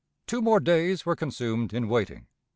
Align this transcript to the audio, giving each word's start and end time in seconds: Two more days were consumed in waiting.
Two 0.25 0.41
more 0.41 0.59
days 0.59 1.05
were 1.05 1.15
consumed 1.15 1.75
in 1.75 1.87
waiting. 1.87 2.25